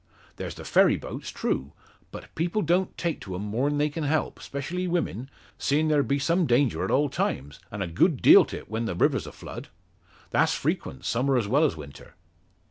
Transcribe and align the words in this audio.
There's 0.37 0.55
the 0.55 0.65
ferry 0.65 0.97
boats, 0.97 1.29
true; 1.29 1.73
but 2.09 2.33
people 2.33 2.63
don't 2.63 2.97
take 2.97 3.21
to 3.21 3.35
'em 3.35 3.43
more'n 3.43 3.77
they 3.77 3.87
can 3.89 4.03
help; 4.03 4.41
'specially 4.41 4.87
women 4.87 5.29
seein' 5.59 5.89
there 5.89 6.01
be 6.01 6.17
some 6.17 6.47
danger 6.47 6.83
at 6.83 6.89
all 6.89 7.07
times, 7.07 7.59
and 7.69 7.83
a 7.83 7.87
good 7.87 8.19
deal 8.19 8.41
o't 8.41 8.61
when 8.67 8.85
the 8.85 8.95
river's 8.95 9.27
a 9.27 9.31
flood. 9.31 9.67
That's 10.31 10.55
frequent, 10.55 11.05
summer 11.05 11.39
well 11.47 11.65
as 11.65 11.77
winter." 11.77 12.15